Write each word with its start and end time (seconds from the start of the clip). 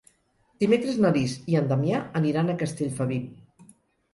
Dimecres 0.63 0.95
na 1.03 1.11
Lis 1.17 1.35
i 1.53 1.57
en 1.59 1.69
Damià 1.73 1.99
aniran 2.21 2.49
a 2.49 2.57
Castellfabib. 2.63 3.69